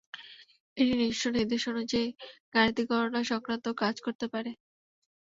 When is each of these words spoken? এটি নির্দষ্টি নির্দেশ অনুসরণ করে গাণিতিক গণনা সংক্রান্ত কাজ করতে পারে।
এটি 0.77 0.93
নির্দষ্টি 0.93 1.29
নির্দেশ 1.31 1.61
অনুসরণ 1.63 1.85
করে 1.91 2.03
গাণিতিক 2.53 2.85
গণনা 2.91 3.21
সংক্রান্ত 3.31 3.65
কাজ 3.81 3.95
করতে 4.05 4.25
পারে। 4.33 4.51